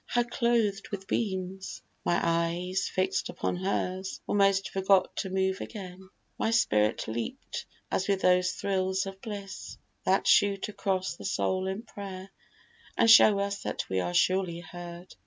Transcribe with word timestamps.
How 0.07 0.23
clothed 0.23 0.89
with 0.89 1.05
beams! 1.05 1.83
My 2.03 2.19
eyes, 2.23 2.89
fix'd 2.91 3.29
upon 3.29 3.57
hers, 3.57 4.19
Almost 4.25 4.71
forgot 4.71 5.11
even 5.23 5.31
to 5.31 5.35
move 5.41 5.61
again. 5.61 6.09
My 6.39 6.49
spirit 6.49 7.07
leap'd 7.07 7.65
as 7.91 8.07
with 8.07 8.21
those 8.23 8.53
thrills 8.53 9.05
of 9.05 9.21
bliss 9.21 9.77
That 10.05 10.25
shoot 10.25 10.67
across 10.69 11.15
the 11.17 11.25
soul 11.25 11.67
in 11.67 11.83
prayer, 11.83 12.31
and 12.97 13.11
show 13.11 13.37
us 13.37 13.61
That 13.61 13.87
we 13.89 13.99
are 13.99 14.15
surely 14.15 14.61
heard. 14.61 15.13